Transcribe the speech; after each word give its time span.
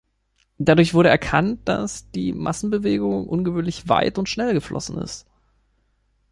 Dadurch 0.57 0.95
wurde 0.95 1.09
erkannt, 1.09 1.59
dass 1.69 2.09
die 2.09 2.33
Massenbewegung 2.33 3.27
ungewöhnlich 3.27 3.87
weit 3.87 4.17
und 4.17 4.27
schnell 4.27 4.51
geflossen 4.55 4.97
ist. 4.97 5.27